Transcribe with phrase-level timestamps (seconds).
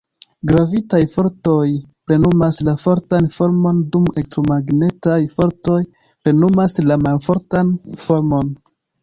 [0.51, 1.65] Gravitaj fortoj
[2.09, 7.73] plenumas la fortan formon dum elektromagnetaj fortoj plenumas la malfortan
[8.09, 8.53] formon.